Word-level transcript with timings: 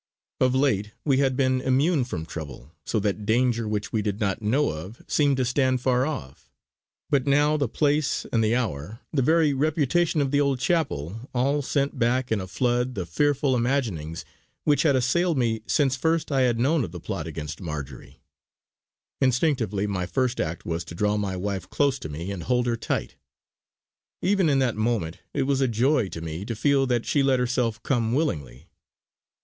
Of 0.39 0.55
late 0.55 0.93
we 1.05 1.17
had 1.19 1.37
been 1.37 1.61
immune 1.61 2.05
from 2.05 2.25
trouble, 2.25 2.71
so 2.87 2.99
that 3.01 3.23
danger 3.23 3.67
which 3.67 3.93
we 3.93 4.01
did 4.01 4.19
not 4.19 4.41
know 4.41 4.71
of 4.71 5.03
seemed 5.07 5.37
to 5.37 5.45
stand 5.45 5.79
far 5.79 6.07
off; 6.07 6.49
but 7.11 7.27
now 7.27 7.55
the 7.55 7.69
place 7.69 8.25
and 8.33 8.43
the 8.43 8.55
hour, 8.55 9.01
the 9.13 9.21
very 9.21 9.53
reputation 9.53 10.19
of 10.19 10.31
the 10.31 10.41
old 10.41 10.57
chapel, 10.59 11.29
all 11.35 11.61
sent 11.61 11.99
back 11.99 12.31
in 12.31 12.41
a 12.41 12.47
flood 12.47 12.95
the 12.95 13.05
fearful 13.05 13.55
imaginings 13.55 14.25
which 14.63 14.81
had 14.81 14.95
assailed 14.95 15.37
me 15.37 15.61
since 15.67 15.95
first 15.95 16.31
I 16.31 16.41
had 16.41 16.57
known 16.59 16.83
of 16.83 16.91
the 16.91 16.99
plot 16.99 17.27
against 17.27 17.61
Marjory. 17.61 18.23
Instinctively 19.21 19.85
my 19.85 20.07
first 20.07 20.39
act 20.41 20.65
was 20.65 20.83
to 20.85 20.95
draw 20.95 21.15
my 21.15 21.37
wife 21.37 21.69
close 21.69 21.99
to 21.99 22.09
me 22.09 22.31
and 22.31 22.41
hold 22.41 22.65
her 22.65 22.75
tight. 22.75 23.17
Even 24.23 24.49
in 24.49 24.57
that 24.57 24.75
moment 24.75 25.19
it 25.31 25.43
was 25.43 25.61
a 25.61 25.67
joy 25.67 26.07
to 26.09 26.21
me 26.21 26.43
to 26.45 26.55
feel 26.55 26.87
that 26.87 27.05
she 27.05 27.21
let 27.21 27.37
herself 27.37 27.83
come 27.83 28.13
willingly. 28.13 28.65